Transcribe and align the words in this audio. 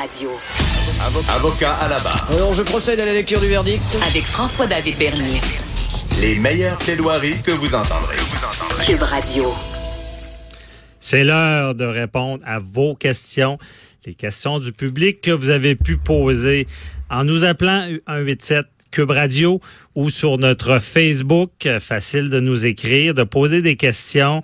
Radio. 0.00 0.30
Avocat 1.28 1.74
à 1.74 1.86
la 1.86 2.00
barre. 2.00 2.26
Alors, 2.32 2.54
je 2.54 2.62
procède 2.62 2.98
à 3.00 3.04
la 3.04 3.12
lecture 3.12 3.38
du 3.38 3.48
verdict. 3.48 3.82
Avec 4.08 4.24
François-David 4.24 4.96
Bernier. 4.96 5.42
Les 6.22 6.36
meilleures 6.36 6.78
plaidoiries 6.78 7.42
que 7.42 7.50
vous 7.50 7.74
entendrez. 7.74 8.16
Cube 8.86 9.02
Radio. 9.02 9.52
C'est 11.00 11.22
l'heure 11.22 11.74
de 11.74 11.84
répondre 11.84 12.42
à 12.46 12.58
vos 12.60 12.94
questions, 12.94 13.58
les 14.06 14.14
questions 14.14 14.58
du 14.58 14.72
public 14.72 15.20
que 15.20 15.32
vous 15.32 15.50
avez 15.50 15.76
pu 15.76 15.98
poser 15.98 16.66
en 17.10 17.24
nous 17.24 17.44
appelant 17.44 17.86
187 18.06 18.64
Cube 18.90 19.10
Radio 19.10 19.60
ou 19.94 20.08
sur 20.08 20.38
notre 20.38 20.78
Facebook. 20.78 21.68
Facile 21.78 22.30
de 22.30 22.40
nous 22.40 22.64
écrire, 22.64 23.12
de 23.12 23.24
poser 23.24 23.60
des 23.60 23.76
questions. 23.76 24.42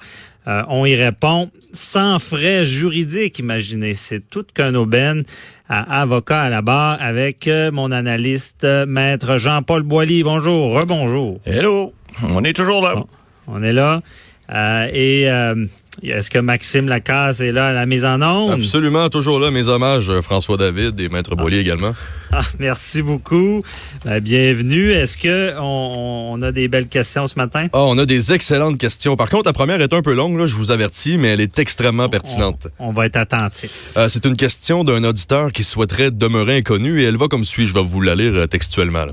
Euh, 0.49 0.63
on 0.69 0.85
y 0.87 0.95
répond 0.95 1.51
sans 1.73 2.19
frais 2.19 2.65
juridiques, 2.65 3.39
imaginez. 3.39 3.95
C'est 3.95 4.21
tout 4.31 4.45
qu'un 4.55 4.75
aubaine 4.75 5.25
à 5.69 6.01
avocat 6.01 6.43
à 6.43 6.49
la 6.49 6.63
barre 6.63 6.99
avec 7.01 7.49
euh, 7.49 7.73
mon 7.73 7.91
analyste, 7.91 8.65
euh, 8.65 8.87
maître 8.87 9.39
Jean-Paul 9.39 9.83
Boilly. 9.83 10.23
Bonjour, 10.23 10.75
rebonjour. 10.75 11.41
Hello, 11.45 11.93
on 12.23 12.45
est 12.45 12.53
toujours 12.53 12.83
là. 12.83 12.95
Bon, 12.95 13.07
on 13.49 13.63
est 13.63 13.73
là. 13.73 14.03
Euh, 14.51 14.89
et 14.93 15.29
euh, 15.29 15.67
est-ce 16.03 16.31
que 16.31 16.39
Maxime 16.39 16.89
Lacasse 16.89 17.41
est 17.41 17.53
là 17.53 17.69
à 17.69 17.73
la 17.73 17.87
mise 17.87 18.05
en 18.05 18.21
onde? 18.23 18.53
Absolument, 18.53 19.09
toujours 19.09 19.39
là. 19.41 19.51
Mes 19.51 19.69
hommages, 19.69 20.11
euh, 20.11 20.23
François 20.23 20.57
David 20.57 20.99
et 21.01 21.09
Maître 21.09 21.35
Boilly 21.37 21.59
également. 21.59 21.93
Ah, 22.33 22.43
merci 22.59 23.03
beaucoup. 23.03 23.63
Ben, 24.05 24.19
bienvenue. 24.21 24.91
Est-ce 24.91 25.17
que 25.17 25.55
on, 25.59 26.33
on 26.35 26.43
a 26.43 26.51
des 26.51 26.67
belles 26.67 26.89
questions 26.89 27.27
ce 27.29 27.37
matin? 27.37 27.69
Ah, 27.73 27.85
on 27.85 27.97
a 27.99 28.05
des 28.05 28.33
excellentes 28.33 28.79
questions. 28.79 29.17
Par 29.17 29.31
contre, 29.31 29.45
la 29.47 29.53
première 29.53 29.81
est 29.81 29.95
un 29.95 30.03
peu 30.03 30.13
longue, 30.13 30.37
là, 30.37 30.47
je 30.49 30.55
vous 30.55 30.73
avertis, 30.73 31.19
mais 31.19 31.29
elle 31.29 31.41
est 31.41 31.59
extrêmement 31.61 32.09
pertinente. 32.09 32.67
On, 32.81 32.89
on 32.89 32.93
va 32.93 33.07
être 33.07 33.17
attentif. 33.17 33.93
Euh, 33.97 34.09
c'est 34.11 34.27
une 34.27 34.37
question 34.37 34.83
d'un 34.85 35.05
auditeur 35.05 35.53
qui 35.53 35.63
souhaiterait 35.63 36.11
demeurer 36.11 36.57
inconnu 36.59 37.01
et 37.01 37.05
elle 37.05 37.17
va 37.17 37.29
comme 37.29 37.45
suit. 37.45 37.67
Je 37.67 37.75
vais 37.75 37.83
vous 37.83 38.01
la 38.03 38.17
lire 38.17 38.33
euh, 38.35 38.47
textuellement. 38.47 39.05
là. 39.07 39.13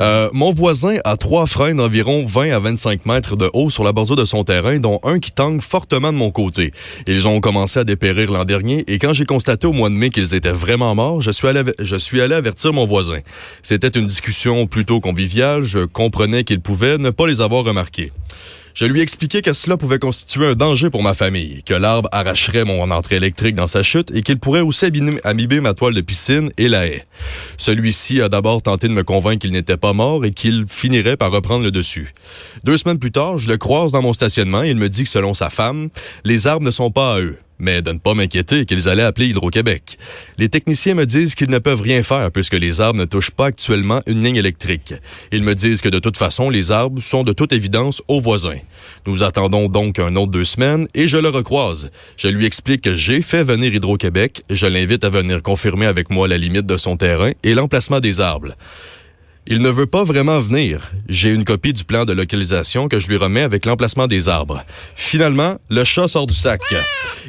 Euh, 0.00 0.30
mon 0.32 0.52
voisin 0.52 0.96
a 1.04 1.16
trois 1.18 1.46
freins 1.46 1.74
d'environ 1.74 2.24
20 2.26 2.50
à 2.50 2.58
25 2.58 3.04
mètres 3.06 3.36
de 3.36 3.50
haut 3.52 3.68
sur 3.70 3.84
la 3.84 3.92
bordure 3.92 4.16
de 4.16 4.24
son 4.24 4.42
terrain, 4.42 4.78
dont 4.78 4.98
un 5.04 5.20
qui 5.20 5.30
tangue 5.32 5.60
fortement 5.60 6.12
de 6.12 6.16
mon 6.18 6.23
côté. 6.30 6.70
Ils 7.06 7.28
ont 7.28 7.40
commencé 7.40 7.80
à 7.80 7.84
dépérir 7.84 8.30
l'an 8.32 8.44
dernier 8.44 8.84
et 8.86 8.98
quand 8.98 9.12
j'ai 9.12 9.24
constaté 9.24 9.66
au 9.66 9.72
mois 9.72 9.88
de 9.88 9.94
mai 9.94 10.10
qu'ils 10.10 10.34
étaient 10.34 10.50
vraiment 10.50 10.94
morts, 10.94 11.20
je 11.20 11.30
suis 11.30 11.48
allé, 11.48 11.62
je 11.78 11.96
suis 11.96 12.20
allé 12.20 12.34
avertir 12.34 12.72
mon 12.72 12.86
voisin. 12.86 13.20
C'était 13.62 13.88
une 13.88 14.06
discussion 14.06 14.66
plutôt 14.66 15.00
conviviale. 15.00 15.62
Je 15.62 15.80
comprenais 15.80 16.44
qu'il 16.44 16.60
pouvait 16.60 16.98
ne 16.98 17.10
pas 17.10 17.26
les 17.26 17.40
avoir 17.40 17.64
remarqués. 17.64 18.12
Je 18.74 18.86
lui 18.86 19.00
expliquais 19.00 19.40
que 19.40 19.52
cela 19.52 19.76
pouvait 19.76 20.00
constituer 20.00 20.46
un 20.46 20.54
danger 20.56 20.90
pour 20.90 21.00
ma 21.00 21.14
famille, 21.14 21.62
que 21.62 21.74
l'arbre 21.74 22.08
arracherait 22.10 22.64
mon 22.64 22.90
entrée 22.90 23.14
électrique 23.14 23.54
dans 23.54 23.68
sa 23.68 23.84
chute 23.84 24.10
et 24.12 24.22
qu'il 24.22 24.40
pourrait 24.40 24.62
aussi 24.62 24.86
abîmer, 24.86 25.60
ma 25.60 25.74
toile 25.74 25.94
de 25.94 26.00
piscine 26.00 26.50
et 26.58 26.68
la 26.68 26.88
haie. 26.88 27.06
Celui-ci 27.56 28.20
a 28.20 28.28
d'abord 28.28 28.62
tenté 28.62 28.88
de 28.88 28.92
me 28.92 29.04
convaincre 29.04 29.42
qu'il 29.42 29.52
n'était 29.52 29.76
pas 29.76 29.92
mort 29.92 30.24
et 30.24 30.32
qu'il 30.32 30.64
finirait 30.66 31.16
par 31.16 31.30
reprendre 31.30 31.62
le 31.62 31.70
dessus. 31.70 32.14
Deux 32.64 32.76
semaines 32.76 32.98
plus 32.98 33.12
tard, 33.12 33.38
je 33.38 33.48
le 33.48 33.58
croise 33.58 33.92
dans 33.92 34.02
mon 34.02 34.12
stationnement 34.12 34.64
et 34.64 34.70
il 34.70 34.76
me 34.76 34.88
dit 34.88 35.04
que 35.04 35.08
selon 35.08 35.34
sa 35.34 35.50
femme, 35.50 35.90
les 36.24 36.48
arbres 36.48 36.66
ne 36.66 36.72
sont 36.72 36.90
pas 36.90 37.14
à 37.14 37.20
eux 37.20 37.38
mais 37.58 37.82
de 37.82 37.92
ne 37.92 37.98
pas 37.98 38.14
m'inquiéter 38.14 38.66
qu'ils 38.66 38.88
allaient 38.88 39.02
appeler 39.02 39.28
Hydro-Québec. 39.28 39.98
Les 40.38 40.48
techniciens 40.48 40.94
me 40.94 41.06
disent 41.06 41.34
qu'ils 41.34 41.50
ne 41.50 41.58
peuvent 41.58 41.80
rien 41.80 42.02
faire 42.02 42.30
puisque 42.30 42.54
les 42.54 42.80
arbres 42.80 42.98
ne 42.98 43.04
touchent 43.04 43.30
pas 43.30 43.46
actuellement 43.46 44.00
une 44.06 44.22
ligne 44.22 44.36
électrique. 44.36 44.94
Ils 45.32 45.42
me 45.42 45.54
disent 45.54 45.80
que 45.80 45.88
de 45.88 45.98
toute 45.98 46.16
façon, 46.16 46.50
les 46.50 46.70
arbres 46.70 47.02
sont 47.02 47.22
de 47.22 47.32
toute 47.32 47.52
évidence 47.52 48.02
aux 48.08 48.20
voisins. 48.20 48.58
Nous 49.06 49.22
attendons 49.22 49.68
donc 49.68 49.98
un 49.98 50.14
autre 50.14 50.32
deux 50.32 50.44
semaines 50.44 50.86
et 50.94 51.08
je 51.08 51.16
le 51.16 51.28
recroise. 51.28 51.90
Je 52.16 52.28
lui 52.28 52.46
explique 52.46 52.82
que 52.82 52.94
j'ai 52.94 53.22
fait 53.22 53.44
venir 53.44 53.74
Hydro-Québec. 53.74 54.42
Je 54.50 54.66
l'invite 54.66 55.04
à 55.04 55.10
venir 55.10 55.42
confirmer 55.42 55.86
avec 55.86 56.10
moi 56.10 56.28
la 56.28 56.38
limite 56.38 56.66
de 56.66 56.76
son 56.76 56.96
terrain 56.96 57.32
et 57.42 57.54
l'emplacement 57.54 58.00
des 58.00 58.20
arbres. 58.20 58.54
Il 59.46 59.58
ne 59.58 59.68
veut 59.68 59.84
pas 59.84 60.04
vraiment 60.04 60.40
venir. 60.40 60.90
J'ai 61.06 61.28
une 61.28 61.44
copie 61.44 61.74
du 61.74 61.84
plan 61.84 62.06
de 62.06 62.14
localisation 62.14 62.88
que 62.88 62.98
je 62.98 63.08
lui 63.08 63.18
remets 63.18 63.42
avec 63.42 63.66
l'emplacement 63.66 64.06
des 64.06 64.30
arbres. 64.30 64.64
Finalement, 64.96 65.56
le 65.68 65.84
chat 65.84 66.08
sort 66.08 66.24
du 66.24 66.32
sac. 66.32 66.62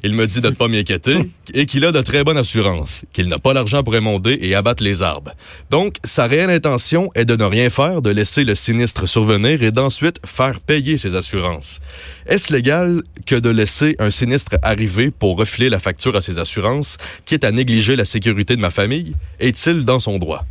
Il 0.02 0.14
me 0.14 0.26
dit 0.26 0.40
de 0.40 0.48
ne 0.48 0.56
pas 0.56 0.70
m'inquiéter 0.70 1.18
et 1.54 1.66
qu'il 1.66 1.84
a 1.84 1.92
de 1.92 2.02
très 2.02 2.24
bonnes 2.24 2.38
assurances, 2.38 3.04
qu'il 3.12 3.28
n'a 3.28 3.38
pas 3.38 3.54
l'argent 3.54 3.84
pour 3.84 3.98
émonder 3.98 4.38
et 4.42 4.56
abattre 4.56 4.82
les 4.82 5.02
arbres. 5.02 5.32
Donc, 5.70 5.98
sa 6.06 6.26
réelle 6.26 6.52
intention 6.52 7.12
est 7.16 7.26
de 7.26 7.36
ne 7.36 7.44
rien 7.44 7.70
faire, 7.70 8.02
de 8.02 8.12
laisser 8.12 8.46
le 8.46 8.56
sinistre 8.56 9.10
survenir 9.10 9.62
et 9.62 9.74
d'ensuite 9.74 10.22
faire 10.26 10.62
payer 10.62 10.98
ses 10.98 11.16
assurances. 11.16 11.82
Est-ce 12.28 12.54
légal 12.54 13.04
que 13.26 13.36
de 13.36 13.50
laisser 13.50 13.98
un 14.00 14.10
sinistre 14.10 14.56
arriver 14.62 15.12
pour 15.12 15.38
refiler 15.38 15.68
la 15.68 15.80
facture 15.80 16.16
à 16.16 16.22
ses 16.22 16.40
assurances, 16.40 16.96
quitte 17.26 17.44
à 17.44 17.52
négliger 17.52 17.98
la 17.98 18.06
sécurité 18.06 18.56
de 18.56 18.62
ma 18.62 18.72
famille? 18.72 19.16
Est-il 19.42 19.84
dans 19.84 20.00
son 20.00 20.18
droit? 20.18 20.46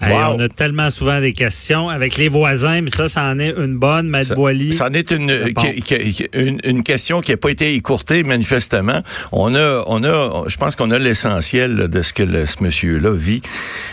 Hey, 0.00 0.12
on 0.12 0.38
a 0.40 0.48
tellement 0.48 0.90
souvent 0.90 1.20
des 1.20 1.32
questions 1.32 1.88
avec 1.88 2.16
les 2.16 2.28
voisins, 2.28 2.80
mais 2.82 2.90
ça, 2.90 3.08
ça 3.08 3.22
en 3.24 3.38
est 3.38 3.54
une 3.56 3.78
bonne, 3.78 4.08
Maître 4.08 4.28
Ça, 4.28 4.34
Boilly. 4.34 4.72
ça 4.72 4.86
en 4.88 4.92
est 4.92 5.10
une, 5.12 5.54
qui- 5.54 5.80
qui- 5.82 6.28
une, 6.34 6.58
une 6.64 6.82
question 6.82 7.20
qui 7.20 7.30
n'a 7.30 7.36
pas 7.36 7.50
été 7.50 7.74
écourtée 7.74 8.22
manifestement. 8.22 9.00
On 9.32 9.54
a, 9.54 9.82
on 9.86 10.04
a, 10.04 10.44
je 10.48 10.56
pense 10.56 10.76
qu'on 10.76 10.90
a 10.90 10.98
l'essentiel 10.98 11.88
de 11.88 12.02
ce 12.02 12.12
que 12.12 12.22
le- 12.22 12.44
ce 12.44 12.62
monsieur-là 12.62 13.12
vit. 13.14 13.40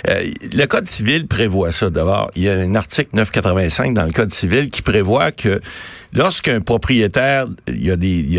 Euh, 0.10 0.24
le 0.54 0.66
Code 0.66 0.86
civil 0.88 1.28
prévoit 1.28 1.72
ça 1.72 1.90
d'abord. 1.90 2.30
Il 2.36 2.44
y 2.44 2.50
a 2.50 2.54
un 2.54 2.76
article 2.76 3.10
985 3.14 3.94
dans 3.94 4.06
le 4.06 4.12
Code 4.12 4.34
civil 4.34 4.70
qui 4.70 4.82
prévoit 4.82 5.32
que 5.32 5.62
lorsqu'un 6.14 6.62
propriétaire, 6.62 7.46
il 7.68 7.86
y, 7.86 7.92
a 7.92 7.96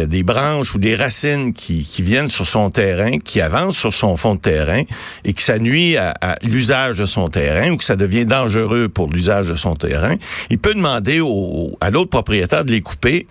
des, 0.06 0.22
branches 0.22 0.74
ou 0.74 0.78
des 0.78 0.96
racines 0.96 1.52
qui, 1.52 1.84
viennent 2.00 2.28
sur 2.28 2.46
son 2.46 2.70
terrain, 2.70 3.18
qui 3.18 3.40
avancent 3.40 3.78
sur 3.78 3.94
son 3.94 4.16
fond 4.16 4.34
de 4.34 4.40
terrain 4.40 4.82
et 5.24 5.32
que 5.32 5.42
ça 5.42 5.58
nuit 5.58 5.96
à, 5.96 6.14
l'usage 6.42 6.98
de 6.98 7.06
son 7.06 7.28
terrain 7.28 7.70
ou 7.70 7.76
que 7.76 7.84
ça 7.84 7.96
devient 7.96 8.26
dangereux 8.26 8.88
pour 8.88 9.08
l'usage 9.08 9.48
de 9.48 9.56
son 9.56 9.76
terrain, 9.76 10.16
il 10.50 10.58
peut 10.58 10.74
demander 10.74 11.20
à 11.80 11.90
l'autre 11.90 12.10
propriétaire 12.10 12.64
de 12.64 12.72
les 12.72 12.80
couper. 12.80 13.26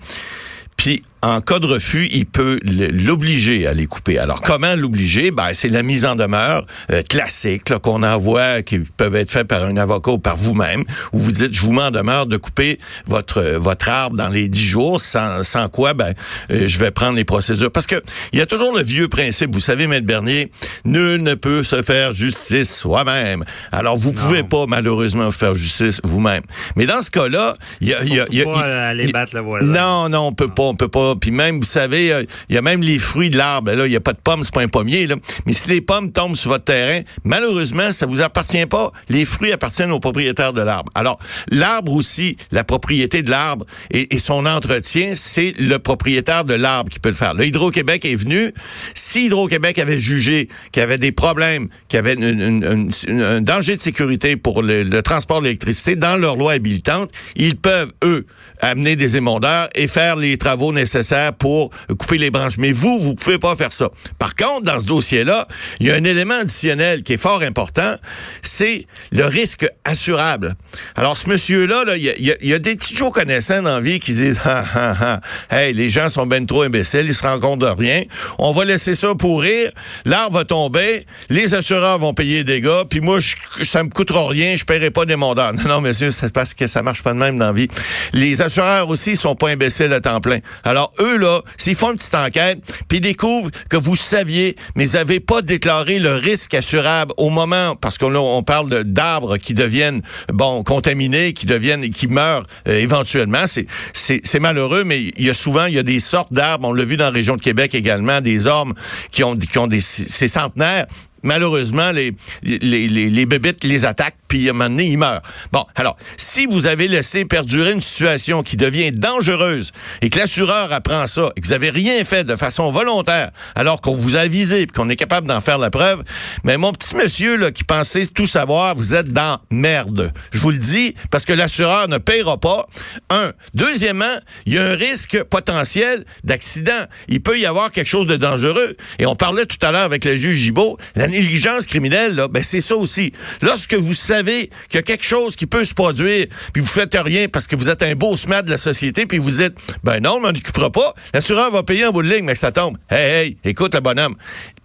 Puis, 0.78 1.02
en 1.24 1.40
cas 1.42 1.60
de 1.60 1.68
refus, 1.68 2.08
il 2.12 2.26
peut 2.26 2.60
l'obliger 2.66 3.68
à 3.68 3.74
les 3.74 3.86
couper. 3.88 4.18
Alors, 4.18 4.42
comment 4.42 4.76
l'obliger? 4.76 5.32
Ben, 5.32 5.50
c'est 5.54 5.70
la 5.70 5.84
mise 5.84 6.06
en 6.06 6.16
demeure 6.16 6.66
euh, 6.92 7.02
classique 7.04 7.78
qu'on 7.80 8.04
envoie, 8.04 8.62
qui 8.62 8.80
peuvent 8.80 9.16
être 9.16 9.30
faits 9.32 9.48
par 9.48 9.64
un 9.64 9.78
avocat 9.78 10.12
ou 10.12 10.18
par 10.20 10.36
vous-même, 10.36 10.84
où 11.14 11.20
vous 11.20 11.32
dites, 11.32 11.54
je 11.54 11.62
vous 11.62 11.72
mets 11.74 11.84
en 11.84 11.92
demeure 11.92 12.26
de 12.26 12.38
couper 12.38 12.80
votre 13.06 13.38
euh, 13.40 13.58
votre 13.60 13.90
arbre 13.90 14.18
dans 14.18 14.30
les 14.30 14.50
dix 14.50 14.64
jours, 14.66 15.00
sans, 15.00 15.44
sans 15.44 15.70
quoi, 15.70 15.94
ben, 15.94 16.14
euh, 16.52 16.68
je 16.68 16.80
vais 16.80 16.92
prendre 16.92 17.16
les 17.16 17.26
procédures. 17.26 17.72
Parce 17.72 17.88
que 17.88 18.02
il 18.34 18.40
y 18.40 18.42
a 18.42 18.46
toujours 18.46 18.76
le 18.76 18.84
vieux 18.84 19.08
principe, 19.08 19.54
vous 19.54 19.60
savez, 19.60 19.88
Maître 19.88 20.08
Bernier, 20.08 20.52
nul 20.86 21.22
ne 21.22 21.36
peut 21.36 21.64
se 21.64 21.82
faire 21.84 22.14
justice 22.14 22.76
soi-même. 22.80 23.44
Alors, 23.72 23.98
vous 23.98 24.12
pouvez 24.12 24.44
pas, 24.44 24.66
malheureusement, 24.68 25.32
faire 25.32 25.54
justice 25.56 26.00
vous-même. 26.04 26.42
Mais 26.76 26.86
dans 26.86 27.02
ce 27.02 27.12
cas-là, 27.12 27.56
il 27.80 27.90
y 27.90 27.94
a... 27.94 28.04
il 28.04 28.14
y 28.14 28.20
a- 28.20 28.26
il 28.32 28.38
y 28.40 28.42
a- 28.42 28.46
pas 28.46 28.88
aller 28.90 29.12
battre 29.12 29.36
le 29.36 29.42
voisin. 29.42 29.66
Non, 29.66 30.10
non, 30.10 30.28
on 30.28 30.34
peut 30.34 30.48
pas, 30.48 30.64
on 30.64 30.76
peut 30.76 30.88
pas. 30.88 31.11
Puis 31.16 31.32
même, 31.32 31.60
vous 31.60 31.66
savez, 31.66 32.12
euh, 32.12 32.24
il 32.50 32.56
y 32.56 32.58
a 32.58 32.62
même 32.62 32.82
les 32.82 33.00
fruits 33.00 33.30
de 33.30 33.38
l'arbre. 33.38 33.72
Là, 33.72 33.86
il 33.86 33.92
y 33.92 33.96
a 33.96 34.02
pas 34.02 34.14
de 34.14 34.20
pommes, 34.24 34.44
c'est 34.44 34.54
pas 34.54 34.62
un 34.62 34.68
pommier. 34.68 35.08
Là. 35.08 35.16
Mais 35.46 35.54
si 35.54 35.70
les 35.70 35.82
pommes 35.82 36.12
tombent 36.12 36.36
sur 36.36 36.52
votre 36.52 36.66
terrain, 36.66 37.02
malheureusement, 37.24 37.92
ça 37.92 38.06
vous 38.06 38.22
appartient 38.22 38.66
pas. 38.66 38.92
Les 39.10 39.26
fruits 39.26 39.52
appartiennent 39.52 39.92
au 39.92 40.00
propriétaire 40.00 40.54
de 40.54 40.62
l'arbre. 40.62 40.92
Alors, 40.96 41.20
l'arbre 41.50 41.94
aussi, 41.94 42.38
la 42.52 42.64
propriété 42.64 43.24
de 43.24 43.30
l'arbre 43.30 43.66
et, 43.92 44.20
son 44.20 44.46
entretien, 44.46 45.14
c'est 45.16 45.54
le 45.58 45.80
propriétaire 45.80 46.46
de 46.46 46.54
l'arbre 46.54 46.90
qui 46.90 47.00
peut 47.00 47.10
le 47.10 47.16
faire. 47.16 47.34
Le 47.34 47.46
Hydro-Québec 47.46 48.06
est 48.06 48.16
venu. 48.16 48.54
Si 48.94 49.26
Hydro-Québec 49.26 49.80
avait 49.80 49.98
jugé 49.98 50.48
qu'il 50.72 50.82
y 50.82 50.84
avait 50.84 51.00
des 51.00 51.12
problèmes, 51.12 51.70
qu'il 51.88 51.98
y 51.98 52.00
avait 52.00 52.16
un 52.22 53.42
danger 53.42 53.76
de 53.76 53.82
sécurité 53.82 54.38
pour 54.38 54.62
le, 54.62 54.84
le 54.84 55.02
transport 55.02 55.40
de 55.40 55.46
l'électricité 55.46 55.96
dans 55.96 56.18
leur 56.18 56.36
loi 56.36 56.54
habilitante, 56.54 57.10
ils 57.36 57.56
peuvent, 57.56 57.92
eux, 58.04 58.26
amener 58.60 58.96
des 58.96 59.18
émondeurs 59.18 59.70
et 59.76 59.88
faire 59.88 60.16
les 60.16 60.38
travaux 60.38 60.72
nécessaires 60.72 61.01
pour 61.38 61.72
couper 62.00 62.18
les 62.18 62.32
branches. 62.32 62.58
Mais 62.58 62.72
vous, 62.72 63.00
vous 63.00 63.16
pouvez 63.16 63.38
pas 63.38 63.56
faire 63.56 63.74
ça. 63.74 63.90
Par 64.18 64.36
contre, 64.36 64.64
dans 64.64 64.80
ce 64.80 64.86
dossier-là, 64.86 65.48
il 65.80 65.88
y 65.88 65.92
a 65.92 65.96
un 65.96 66.04
élément 66.04 66.36
additionnel 66.36 67.04
qui 67.04 67.14
est 67.14 67.18
fort 67.18 67.42
important, 67.42 67.96
c'est 68.42 68.86
le 69.12 69.26
risque 69.26 69.66
assurable. 69.84 70.56
Alors, 70.96 71.18
ce 71.18 71.30
monsieur-là, 71.30 71.84
là, 71.86 71.96
il 71.98 72.04
y, 72.04 72.54
a, 72.54 72.60
des 72.60 72.76
petits 72.76 72.96
jours 72.96 73.12
connaissants 73.12 73.62
dans 73.62 73.76
la 73.76 73.80
vie 73.80 74.00
qui 74.00 74.14
disent, 74.14 74.40
ah, 74.46 74.64
ah, 74.76 74.96
ah, 75.00 75.22
hey, 75.56 75.74
les 75.74 75.90
gens 75.90 76.10
sont 76.10 76.26
ben 76.26 76.46
trop 76.46 76.64
imbéciles, 76.64 77.06
ils 77.06 77.16
se 77.16 77.24
rendent 77.24 77.42
compte 77.42 77.60
de 77.60 77.66
rien. 77.66 78.04
On 78.38 78.52
va 78.52 78.66
laisser 78.66 78.96
ça 78.96 79.14
pourrir, 79.16 79.72
l'arbre 80.06 80.38
va 80.38 80.46
tomber, 80.46 81.06
les 81.30 81.56
assureurs 81.56 82.00
vont 82.00 82.14
payer 82.14 82.44
des 82.44 82.62
dégâts, 82.62 82.84
puis 82.90 83.00
moi, 83.00 83.20
je, 83.20 83.36
ça 83.64 83.84
me 83.84 83.90
coûtera 83.90 84.28
rien, 84.28 84.56
je 84.56 84.66
paierai 84.66 84.92
pas 84.92 85.06
des 85.06 85.16
montants. 85.16 85.54
Non, 85.54 85.64
non, 85.68 85.82
monsieur, 85.82 86.12
c'est 86.12 86.32
parce 86.34 86.54
que 86.54 86.68
ça 86.68 86.82
marche 86.84 87.04
pas 87.04 87.14
de 87.14 87.18
même 87.18 87.38
dans 87.38 87.48
la 87.48 87.54
vie. 87.54 87.68
Les 88.14 88.42
assureurs 88.42 88.90
aussi 88.90 89.16
sont 89.16 89.36
pas 89.36 89.50
imbéciles 89.50 89.92
à 89.94 90.02
temps 90.02 90.22
plein. 90.22 90.40
Alors, 90.64 90.91
eux, 91.00 91.18
là, 91.18 91.42
s'ils 91.58 91.76
font 91.76 91.92
une 91.92 91.98
petite 91.98 92.16
enquête, 92.16 92.60
puis 92.88 93.02
découvrent 93.02 93.52
que 93.70 93.78
vous 93.78 93.96
saviez, 93.96 94.56
mais 94.76 94.86
vous 94.86 94.94
n'avez 94.94 95.20
pas 95.20 95.42
déclaré 95.42 96.00
le 96.00 96.16
risque 96.16 96.54
assurable 96.54 97.14
au 97.18 97.30
moment, 97.30 97.76
parce 97.76 97.98
qu'on 97.98 98.16
on 98.16 98.44
parle 98.44 98.84
d'arbres 98.84 99.38
qui 99.38 99.54
deviennent, 99.54 100.02
bon, 100.34 100.64
contaminés, 100.64 101.34
qui 101.34 101.46
deviennent, 101.46 101.90
qui 101.90 102.08
meurent 102.08 102.46
euh, 102.68 102.80
éventuellement. 102.80 103.46
C'est, 103.94 104.40
malheureux, 104.40 104.84
mais 104.84 105.12
il 105.18 105.26
y 105.26 105.30
a 105.30 105.34
souvent, 105.34 105.66
il 105.66 105.76
y 105.76 105.80
a 105.80 105.84
des 105.84 106.00
sortes 106.00 106.34
d'arbres, 106.34 106.68
on 106.68 106.74
l'a 106.74 106.86
vu 106.86 106.98
dans 106.98 107.06
la 107.06 107.12
région 107.12 107.36
de 107.36 107.42
Québec 107.42 107.76
également, 107.76 108.22
des 108.22 108.48
ormes 108.48 108.74
qui 109.12 109.24
ont, 109.24 109.38
qui 109.38 109.58
ont 109.58 109.68
des, 109.68 109.80
c'est 109.80 110.28
centenaires, 110.28 110.88
malheureusement, 111.24 111.92
les, 111.92 112.14
les, 112.44 112.88
les, 112.88 113.10
les 113.10 113.26
bébites 113.26 113.64
les 113.64 113.86
attaquent, 113.86 114.16
puis 114.32 114.48
à 114.48 114.52
un 114.52 114.54
moment 114.54 114.70
donné, 114.70 114.86
ils 114.86 114.98
meurent. 114.98 115.22
Bon, 115.52 115.66
alors, 115.76 115.98
si 116.16 116.46
vous 116.46 116.66
avez 116.66 116.88
laissé 116.88 117.26
perdurer 117.26 117.72
une 117.74 117.82
situation 117.82 118.44
qui 118.44 118.56
devient 118.56 118.94
dangereuse 118.94 119.74
et 120.02 120.10
que 120.10 120.18
l'assureur 120.18 120.72
apprend 120.72 121.06
ça 121.06 121.34
et 121.36 121.42
que 121.42 121.48
vous 121.48 121.52
avez 121.52 121.70
rien 121.70 122.02
fait 122.06 122.24
de 122.24 122.38
façon 122.38 122.72
volontaire, 122.72 123.32
alors 123.56 123.82
qu'on 123.82 123.98
vous 123.98 124.16
a 124.16 124.22
avisé 124.22 124.62
et 124.62 124.68
qu'on 124.68 124.88
est 124.88 124.96
capable 124.96 125.28
d'en 125.28 125.42
faire 125.42 125.58
la 125.58 125.70
preuve, 125.70 126.06
mais 126.46 126.56
mon 126.56 126.72
petit 126.72 126.96
monsieur 126.96 127.36
là, 127.36 127.52
qui 127.52 127.66
pensait 127.66 128.06
tout 128.06 128.26
savoir, 128.26 128.74
vous 128.78 128.96
êtes 128.96 129.10
dans 129.10 129.38
merde. 129.50 130.14
Je 130.32 130.40
vous 130.40 130.52
le 130.52 130.60
dis, 130.60 130.96
parce 131.10 131.26
que 131.26 131.34
l'assureur 131.34 131.90
ne 131.90 131.98
payera 131.98 132.40
pas. 132.40 132.68
Un. 133.10 133.34
Deuxièmement, 133.54 134.18
il 134.46 134.54
y 134.54 134.58
a 134.58 134.64
un 134.64 134.76
risque 134.76 135.24
potentiel 135.24 136.06
d'accident. 136.24 136.86
Il 137.10 137.22
peut 137.22 137.38
y 137.38 137.46
avoir 137.46 137.74
quelque 137.74 137.90
chose 137.90 138.08
de 138.08 138.16
dangereux. 138.16 138.78
Et 138.98 139.06
on 139.06 139.18
parlait 139.18 139.46
tout 139.46 139.60
à 139.62 139.74
l'heure 139.74 139.82
avec 139.82 140.06
le 140.06 140.16
juge 140.16 140.38
Gibault, 140.38 140.78
la 140.96 141.08
négligence 141.08 141.66
criminelle, 141.66 142.28
ben 142.32 142.44
c'est 142.44 142.62
ça 142.62 142.78
aussi. 142.78 143.12
Lorsque 143.42 143.74
vous 143.74 143.92
savez 143.92 144.21
qu'il 144.24 144.76
y 144.76 144.78
a 144.78 144.82
quelque 144.82 145.06
chose 145.06 145.36
qui 145.36 145.46
peut 145.46 145.64
se 145.64 145.74
produire, 145.74 146.28
puis 146.54 146.62
vous 146.62 146.68
faites 146.68 146.96
rien 146.96 147.28
parce 147.28 147.48
que 147.48 147.56
vous 147.56 147.70
êtes 147.70 147.84
un 147.84 147.96
beau 147.96 148.16
smat 148.18 148.42
de 148.42 148.50
la 148.50 148.58
société, 148.58 149.06
puis 149.06 149.18
vous 149.18 149.32
dites, 149.32 149.54
ben 149.84 150.00
non, 150.00 150.16
on 150.18 150.22
m'en 150.22 150.30
occupera 150.30 150.70
pas, 150.72 150.94
l'assureur 151.14 151.52
va 151.52 151.64
payer 151.64 151.86
en 151.86 151.92
bout 151.92 152.04
de 152.04 152.10
ligne, 152.10 152.26
mais 152.26 152.34
que 152.34 152.40
ça 152.40 152.52
tombe. 152.52 152.78
Hey, 152.90 153.12
hey, 153.12 153.38
écoute 153.44 153.76
le 153.76 153.82
bonhomme. 153.82 154.16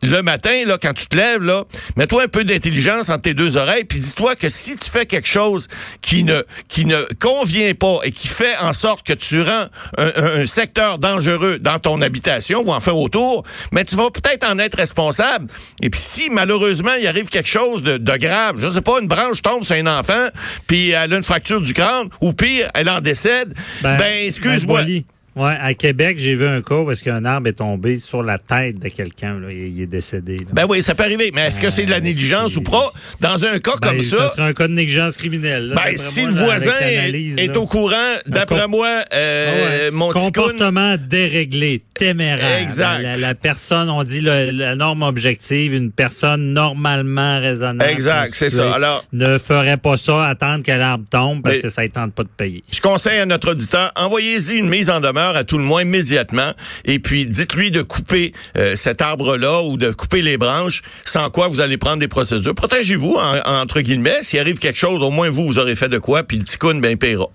Le 0.03 0.21
matin, 0.21 0.65
là, 0.67 0.77
quand 0.81 0.93
tu 0.93 1.07
te 1.07 1.17
lèves, 1.17 1.43
là, 1.43 1.65
mets-toi 1.97 2.25
un 2.25 2.29
peu 2.29 2.45
d'intelligence 2.45 3.09
entre 3.09 3.23
tes 3.23 3.35
deux 3.35 3.57
oreilles, 3.57 3.85
puis 3.85 3.99
dis-toi 3.99 4.37
que 4.37 4.51
si 4.51 4.77
tu 4.77 4.91
fais 4.91 5.07
quelque 5.07 5.27
chose 5.27 5.69
qui 6.03 6.23
ne, 6.23 6.43
qui 6.69 6.85
ne 6.85 7.03
convient 7.19 7.73
pas 7.75 8.01
et 8.05 8.13
qui 8.13 8.29
fait 8.29 8.57
en 8.59 8.73
sorte 8.75 9.07
que 9.07 9.15
tu 9.15 9.41
rends 9.41 9.67
un, 9.97 10.45
secteur 10.47 10.99
dangereux 10.99 11.59
dans 11.59 11.79
ton 11.79 12.03
habitation 12.03 12.63
ou 12.67 12.73
enfin 12.73 12.93
autour, 12.93 13.43
mais 13.73 13.85
tu 13.85 13.97
vas 13.97 14.11
peut-être 14.11 14.49
en 14.49 14.59
être 14.59 14.77
responsable. 14.77 15.47
Et 15.83 15.91
puis 15.91 16.01
si 16.01 16.31
malheureusement 16.31 16.95
il 17.01 17.07
arrive 17.07 17.29
quelque 17.29 17.49
chose 17.49 17.83
de, 17.83 18.17
grave, 18.17 18.57
je 18.59 18.69
sais 18.69 18.83
pas, 18.83 19.01
une 19.01 19.09
branche 19.09 19.43
tombe 19.47 19.65
sur 19.65 19.77
un 19.77 19.87
enfant, 19.87 20.27
puis 20.67 20.91
elle 20.91 21.13
a 21.13 21.17
une 21.17 21.25
fracture 21.25 21.61
du 21.61 21.73
crâne, 21.73 22.09
ou 22.21 22.33
pire, 22.33 22.69
elle 22.75 22.91
en 22.91 23.01
décède, 23.01 23.55
ben, 23.83 24.01
excuse-moi. 24.25 24.83
Maître 24.85 25.07
Ouais, 25.37 25.55
à 25.61 25.75
Québec, 25.75 26.17
j'ai 26.19 26.35
vu 26.35 26.47
un 26.47 26.63
cas 26.63 26.83
parce 26.87 27.01
qu'un 27.03 27.25
arbre 27.27 27.49
est 27.49 27.53
tombé 27.53 27.97
sur 27.97 28.23
la 28.23 28.39
tête 28.39 28.79
de 28.79 28.89
quelqu'un. 28.89 29.35
Il, 29.51 29.83
est 29.83 29.87
décédé. 29.87 30.39
là. 30.39 30.45
Ben 30.53 30.67
oui, 30.69 30.83
ça 30.83 30.95
peut 30.95 31.03
arriver. 31.03 31.31
Mais 31.35 31.43
est-ce 31.49 31.61
que 31.61 31.69
c'est 31.69 31.85
de 31.85 31.91
la 31.91 32.01
Ben, 32.01 32.05
négligence 32.07 32.57
ou 32.57 32.63
pas? 32.63 32.91
Dans 33.21 33.45
un 33.45 33.59
cas 33.59 33.73
Ben, 33.81 33.89
comme 33.91 34.01
ça, 34.01 34.17
Ça 34.17 34.29
serait 34.31 34.49
un 34.49 34.53
cas 34.55 34.67
de 34.67 34.73
négligence 34.73 35.19
criminelle. 35.19 35.69
là, 35.69 35.75
ben, 35.77 35.97
si 35.97 36.23
moi, 36.23 36.31
le 36.31 36.35
voisin 36.43 36.73
est, 36.81 37.57
au 37.57 37.67
courant, 37.67 37.95
d'après 38.27 38.67
moi, 38.67 38.89
euh, 39.15 39.47
Ah 39.49 39.85
ouais. 39.85 39.91
mon 39.91 40.11
Comportement 40.11 40.97
déréglé, 40.99 41.83
téméraire. 41.95 42.63
Exact. 42.63 43.03
La, 43.03 43.17
la 43.19 43.35
personne, 43.35 43.91
on 43.91 44.05
dit 44.05 44.23
le- 44.23 44.51
la 44.53 44.75
norme 44.75 45.03
objective, 45.03 45.75
une 45.75 45.91
personne 45.93 46.55
normalement 46.55 47.41
raisonnable. 47.41 47.91
Exact, 47.91 48.35
c'est 48.35 48.49
ça. 48.51 48.73
Alors- 48.73 49.05
ne 49.13 49.37
ferait 49.39 49.77
pas 49.77 49.99
ça, 49.99 50.27
attendre 50.27 50.63
que 50.65 50.73
l'arbre 50.73 51.05
tombe 51.11 51.43
parce 51.43 51.57
Mais- 51.57 51.63
que 51.63 51.69
ça 51.69 51.83
ne 51.83 51.89
tente 51.89 52.15
pas 52.15 52.23
de 52.23 52.29
payer. 52.35 52.65
Je 52.73 52.81
conseille 52.81 53.19
à 53.19 53.27
notre 53.27 53.51
auditeur, 53.51 53.93
envoyez-y 53.97 54.55
une 54.57 54.69
mise 54.69 54.89
en 54.89 55.01
demeure 55.01 55.26
à 55.35 55.43
tout 55.45 55.59
le 55.59 55.65
moins 55.65 55.83
immédiatement 55.83 56.53
et 56.85 56.99
puis 56.99 57.25
dites-lui 57.25 57.71
de 57.71 57.83
couper 57.83 58.33
euh, 58.57 58.77
cet 58.77 59.01
arbre-là 59.03 59.63
ou 59.63 59.77
de 59.79 59.91
couper 59.91 60.23
les 60.23 60.37
branches, 60.37 60.83
sans 61.05 61.31
quoi 61.31 61.49
vous 61.49 61.61
allez 61.61 61.79
prendre 61.79 61.99
des 61.99 62.09
procédures. 62.09 62.55
Protégez-vous, 62.55 63.15
en- 63.17 63.61
entre 63.63 63.81
guillemets. 63.81 64.23
S'il 64.23 64.39
arrive 64.39 64.59
quelque 64.59 64.79
chose, 64.79 65.03
au 65.03 65.11
moins 65.11 65.31
vous, 65.31 65.47
vous 65.47 65.59
aurez 65.59 65.75
fait 65.75 65.89
de 65.89 65.99
quoi, 65.99 66.23
puis 66.23 66.37
le 66.37 66.45
ticoun, 66.45 66.81
ben, 66.81 66.91
il 66.91 66.99
paiera. 66.99 67.27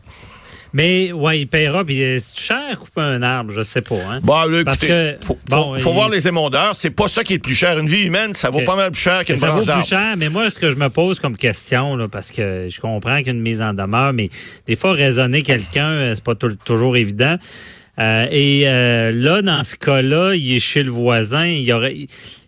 Mais, 0.74 1.12
ouais, 1.12 1.42
il 1.42 1.48
paiera, 1.48 1.84
puis 1.84 2.02
euh, 2.02 2.18
c'est 2.18 2.40
cher 2.40 2.80
couper 2.80 3.02
un 3.02 3.22
arbre, 3.24 3.52
je 3.52 3.62
sais 3.62 3.82
pas. 3.82 3.96
Hein? 4.10 4.20
Bon, 4.24 4.46
là, 4.46 4.64
Parce 4.64 4.82
écoutez, 4.82 5.18
que, 5.20 5.26
faut, 5.26 5.38
bon, 5.50 5.74
faut, 5.76 5.80
faut 5.82 5.90
il- 5.90 5.94
voir 5.96 6.08
les 6.08 6.30
émondeurs. 6.30 6.78
C'est 6.78 6.92
pas 6.92 7.10
ça 7.10 7.26
qui 7.26 7.34
est 7.34 7.36
le 7.36 7.42
plus 7.42 7.56
cher. 7.56 7.78
Une 7.78 7.88
vie 7.88 8.04
humaine, 8.04 8.34
ça 8.36 8.50
vaut 8.50 8.62
pas 8.62 8.78
mal 8.78 8.90
plus 8.92 9.02
cher 9.02 9.26
qu'une 9.26 9.36
Ça 9.36 9.48
vaut 9.48 9.52
branche 9.52 9.64
plus 9.64 9.68
d'arbre. 9.68 9.86
cher, 9.86 10.16
mais 10.18 10.30
moi, 10.30 10.50
ce 10.50 10.58
que 10.60 10.72
je 10.72 10.78
me 10.78 10.88
pose 10.88 11.20
comme 11.20 11.36
question, 11.36 11.98
là, 11.98 12.08
parce 12.08 12.32
que 12.32 12.68
je 12.70 12.80
comprends 12.80 13.22
qu'une 13.22 13.42
mise 13.42 13.62
en 13.62 13.74
demeure, 13.74 14.14
mais 14.14 14.30
des 14.66 14.78
fois, 14.78 14.94
raisonner 14.94 15.42
quelqu'un, 15.42 15.90
euh, 15.90 16.16
c'est 16.16 16.24
pas 16.24 16.36
tou- 16.36 16.56
toujours 16.64 16.96
évident. 16.96 17.36
Euh, 18.01 18.27
et 18.31 18.63
euh, 18.68 19.12
là, 19.13 19.42
dans 19.42 19.63
ce 19.63 19.75
cas-là, 19.75 20.33
il 20.36 20.56
est 20.56 20.59
chez 20.59 20.83
le 20.83 20.92
voisin, 20.92 21.45
il 21.45 21.71
aurait... 21.71 21.95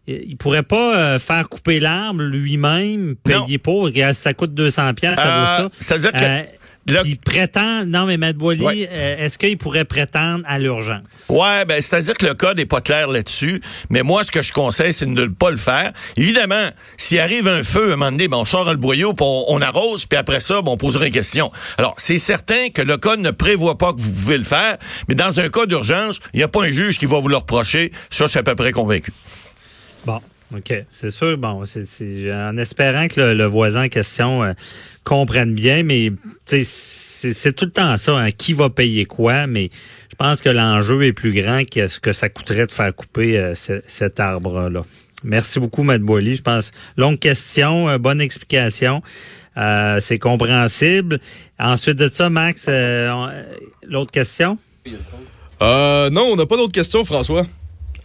Il, 0.06 0.36
pourrait 0.36 0.64
pas 0.64 0.98
euh, 1.14 1.20
faire 1.20 1.48
couper 1.48 1.80
l'arbre 1.80 2.24
lui-même, 2.24 3.16
Non. 3.26 3.46
payer 3.46 3.58
pour, 3.58 3.84
regarde, 3.84 4.16
ça 4.16 4.34
coûte 4.34 4.54
200 4.54 4.94
pièces, 4.96 5.16
ça 5.16 5.24
Euh, 5.26 5.64
vaut 5.64 5.70
ça. 5.70 5.70
c'est-à-dire 5.80 6.12
que 6.12 6.63
Le- 6.90 7.02
puis 7.04 7.16
prétend, 7.16 7.86
non 7.86 8.06
mais 8.06 8.18
Matt 8.18 8.36
Boily, 8.36 8.62
Ouais. 8.66 8.90
euh, 8.92 9.26
est-ce 9.26 9.38
qu'il 9.38 9.58
pourrait 9.58 9.86
prétendre 9.86 10.44
à 10.48 10.60
l'urgence? 10.60 11.04
Ouais, 11.30 11.64
ben 11.66 11.82
c'est-à-dire 11.82 12.14
que 12.16 12.26
le 12.26 12.34
code 12.34 12.58
n'est 12.58 12.66
pas 12.66 12.82
clair 12.82 13.08
là-dessus, 13.08 13.62
mais 13.90 14.04
moi 14.04 14.24
ce 14.26 14.32
que 14.32 14.42
je 14.42 14.52
conseille 14.52 14.92
c'est 14.92 15.06
de 15.06 15.12
ne 15.12 15.26
pas 15.28 15.50
le 15.52 15.58
faire. 15.58 15.94
Évidemment, 16.18 16.70
s'il 16.98 17.20
arrive 17.20 17.48
un 17.48 17.64
feu 17.64 17.92
à 17.92 17.94
un 17.94 17.96
moment 17.96 18.12
donné, 18.12 18.28
ben, 18.28 18.38
on 18.38 18.46
sort 18.46 18.70
le 18.70 18.76
boyau, 18.76 19.14
puis 19.14 19.26
on, 19.26 19.46
on 19.48 19.62
arrose, 19.62 20.06
puis 20.06 20.18
après 20.18 20.42
ça, 20.42 20.62
ben, 20.62 20.72
on 20.72 20.78
posera 20.78 21.06
une 21.08 21.14
question. 21.14 21.52
Alors, 21.78 21.94
c'est 21.98 22.18
certain 22.18 22.70
que 22.70 22.82
le 22.82 22.98
code 22.98 23.20
ne 23.22 23.32
prévoit 23.32 23.78
pas 23.78 23.94
que 23.94 24.02
vous 24.02 24.12
pouvez 24.12 24.38
le 24.38 24.44
faire, 24.44 24.76
mais 25.08 25.16
dans 25.16 25.40
un 25.40 25.48
cas 25.50 25.66
d'urgence, 25.66 26.20
il 26.34 26.38
n'y 26.38 26.44
a 26.44 26.48
pas 26.50 26.64
un 26.64 26.70
juge 26.70 26.98
qui 26.98 27.06
va 27.06 27.20
vous 27.20 27.30
le 27.30 27.38
reprocher. 27.38 27.92
Ça, 28.10 28.26
je 28.26 28.32
suis 28.32 28.40
à 28.40 28.44
peu 28.44 28.56
près 28.56 28.74
convaincu. 28.74 29.14
Bon, 30.06 30.20
OK. 30.54 30.74
C'est 30.92 31.10
sûr, 31.12 31.38
bon, 31.38 31.64
c'est 31.66 31.86
c'est- 31.86 32.32
en 32.34 32.58
espérant 32.58 33.08
que 33.08 33.22
le, 33.22 33.34
le 33.34 33.46
voisin 33.46 33.86
en 33.86 33.88
question 33.88 34.44
euh, 34.44 34.54
comprenne 35.04 35.54
bien, 35.54 35.84
mais 35.84 36.12
c'est 36.46 37.54
tout 37.56 37.66
le 37.66 37.72
temps 37.72 37.96
ça, 37.98 38.14
hein, 38.18 38.32
qui 38.32 38.54
va 38.54 38.70
payer 38.70 39.06
quoi, 39.06 39.48
mais 39.48 39.70
je 40.10 40.16
pense 40.16 40.42
que 40.42 40.50
l'enjeu 40.50 41.04
est 41.04 41.14
plus 41.14 41.32
grand 41.34 41.64
que 41.70 41.88
ce 41.88 42.00
que 42.00 42.14
ça 42.14 42.30
coûterait 42.30 42.68
de 42.68 42.72
faire 42.72 42.94
couper 42.96 43.38
euh, 43.38 43.56
ce- 43.56 43.82
cet 43.88 44.20
arbre-là. 44.20 44.84
Merci 45.24 45.60
beaucoup, 45.60 45.84
Matt 45.84 46.02
Boily. 46.02 46.36
Je 46.36 46.42
pense, 46.42 46.72
longue 46.98 47.18
question, 47.20 47.90
euh, 47.90 47.98
bonne 47.98 48.22
explication. 48.22 49.02
Euh, 49.58 50.00
c'est 50.02 50.20
compréhensible. 50.20 51.20
Ensuite 51.60 51.98
de 51.98 52.10
ça, 52.10 52.30
Max, 52.30 52.68
l'autre 53.88 54.12
question? 54.12 54.58
Non, 55.62 56.30
on 56.32 56.36
n'a 56.36 56.46
pas 56.46 56.58
d'autres 56.58 56.74
questions, 56.74 57.06
François. 57.06 57.46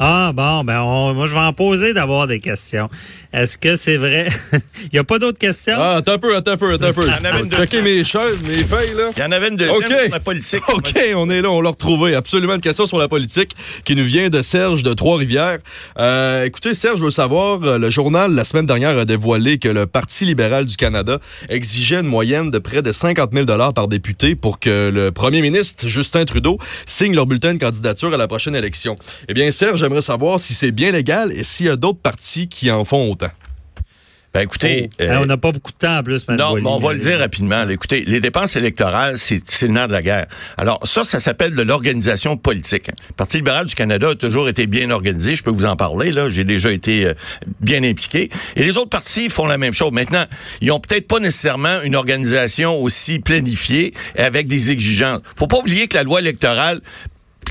Ah 0.00 0.32
bon, 0.32 0.62
ben 0.64 0.80
on- 0.80 1.14
moi 1.14 1.26
je 1.26 1.32
vais 1.34 1.40
en 1.40 1.52
poser 1.52 1.92
d'avoir 1.92 2.26
des 2.26 2.38
questions. 2.38 2.88
Est-ce 3.32 3.58
que 3.58 3.76
c'est 3.76 3.96
vrai? 3.96 4.28
Il 4.84 4.90
n'y 4.92 4.98
a 4.98 5.04
pas 5.04 5.18
d'autres 5.18 5.38
questions? 5.38 5.74
Ah, 5.76 5.96
attends 5.96 6.12
un 6.12 6.18
peu, 6.18 6.34
attends 6.36 6.52
un 6.52 6.56
peu, 6.56 6.72
attends 6.72 6.86
un 6.86 6.92
peu. 6.92 7.02
Il 7.06 7.08
y 7.08 7.10
en 7.10 7.24
avait 7.30 7.40
une 7.42 7.48
deuxième. 7.48 7.84
mes 7.84 8.04
chaises, 8.04 8.38
mes 8.46 8.64
feuilles, 8.64 8.94
là. 8.96 9.10
Il 9.16 9.20
y 9.20 9.26
en 9.26 9.32
avait 9.32 9.48
une 9.48 9.56
deuxième 9.56 9.76
OK. 9.76 9.98
sur 10.04 10.10
la 10.12 10.20
politique. 10.20 10.62
OK, 10.72 10.94
on 11.16 11.28
est 11.28 11.42
là, 11.42 11.50
on 11.50 11.60
l'a 11.60 11.70
retrouvé. 11.70 12.14
Absolument 12.14 12.54
une 12.54 12.60
question 12.60 12.86
sur 12.86 12.98
la 12.98 13.08
politique 13.08 13.50
qui 13.84 13.96
nous 13.96 14.04
vient 14.04 14.28
de 14.30 14.40
Serge 14.40 14.82
de 14.82 14.94
Trois-Rivières. 14.94 15.58
Euh, 15.98 16.44
écoutez, 16.44 16.74
Serge 16.74 17.00
veut 17.00 17.10
savoir, 17.10 17.62
euh, 17.64 17.78
le 17.78 17.90
journal 17.90 18.32
la 18.34 18.44
semaine 18.44 18.66
dernière 18.66 18.96
a 18.96 19.04
dévoilé 19.04 19.58
que 19.58 19.68
le 19.68 19.86
Parti 19.86 20.24
libéral 20.24 20.64
du 20.64 20.76
Canada 20.76 21.19
exigeait 21.48 22.00
une 22.00 22.06
moyenne 22.06 22.50
de 22.50 22.58
près 22.58 22.82
de 22.82 22.93
50 22.93 23.31
000 23.32 23.46
par 23.74 23.88
député 23.88 24.36
pour 24.36 24.60
que 24.60 24.90
le 24.90 25.10
premier 25.10 25.43
ministre, 25.43 25.86
Justin 25.86 26.24
Trudeau, 26.24 26.58
signe 26.86 27.14
leur 27.14 27.26
bulletin 27.26 27.55
de 27.55 27.58
candidature 27.58 28.14
à 28.14 28.17
la 28.17 28.28
prochaine 28.28 28.55
élection. 28.55 28.96
Eh 29.28 29.34
bien, 29.34 29.50
Serge, 29.50 29.87
j'aimerais 29.88 30.02
savoir 30.02 30.38
si 30.38 30.52
c'est 30.52 30.70
bien 30.70 30.92
légal 30.92 31.32
et 31.32 31.42
s'il 31.44 31.66
y 31.66 31.70
a 31.70 31.76
d'autres 31.76 32.00
partis 32.00 32.46
qui 32.48 32.70
en 32.70 32.84
font 32.84 33.10
autant. 33.10 33.30
Ben 34.34 34.42
écoutez, 34.42 34.90
Oh. 34.92 35.02
euh, 35.04 35.18
on 35.22 35.24
n'a 35.26 35.38
pas 35.38 35.52
beaucoup 35.52 35.72
de 35.72 35.78
temps 35.78 35.96
en 35.96 36.02
plus, 36.02 36.28
Matt 36.28 36.38
Non, 36.38 36.54
mais 36.56 36.66
on 36.66 36.78
va 36.78 36.92
le 36.92 36.98
dire 36.98 37.18
rapidement. 37.18 37.64
là. 37.64 37.72
Écoutez, 37.72 38.04
les 38.06 38.20
dépenses 38.20 38.56
électorales, 38.56 39.16
c'est 39.16 39.40
c'est 39.46 39.66
le 39.66 39.72
nerf 39.72 39.88
de 39.88 39.94
la 39.94 40.02
guerre. 40.02 40.26
Alors, 40.58 40.80
ça, 40.86 41.02
ça 41.02 41.18
s'appelle 41.18 41.54
de 41.54 41.62
l'organisation 41.62 42.36
politique. 42.36 42.88
Le 43.08 43.14
Parti 43.14 43.38
libéral 43.38 43.64
du 43.64 43.74
Canada 43.74 44.10
a 44.10 44.14
toujours 44.14 44.50
été 44.50 44.66
bien 44.66 44.90
organisé. 44.90 45.34
Je 45.34 45.42
peux 45.42 45.50
vous 45.50 45.64
en 45.64 45.76
parler, 45.76 46.12
là. 46.12 46.28
J'ai 46.28 46.44
déjà 46.44 46.70
été 46.70 47.06
euh, 47.06 47.14
bien 47.60 47.82
impliqué. 47.82 48.28
Et 48.54 48.62
les 48.64 48.76
autres 48.76 48.90
partis 48.90 49.30
font 49.30 49.46
la 49.46 49.56
même 49.56 49.72
chose. 49.72 49.92
Maintenant, 49.92 50.24
ils 50.60 50.70
ont 50.72 50.78
peut-être 50.80 51.08
pas 51.08 51.20
nécessairement 51.20 51.80
une 51.82 51.96
organisation 51.96 52.78
aussi 52.82 53.20
planifiée 53.20 53.94
et 54.14 54.20
avec 54.22 54.46
des 54.46 54.70
exigences. 54.70 55.22
Faut 55.36 55.46
pas 55.46 55.56
oublier 55.58 55.88
que 55.88 55.96
la 55.96 56.02
loi 56.02 56.20
électorale 56.20 56.82